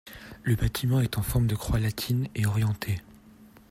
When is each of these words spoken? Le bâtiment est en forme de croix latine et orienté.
Le 0.41 0.55
bâtiment 0.55 0.99
est 1.01 1.19
en 1.19 1.21
forme 1.21 1.45
de 1.45 1.53
croix 1.53 1.77
latine 1.79 2.27
et 2.33 2.47
orienté. 2.47 3.03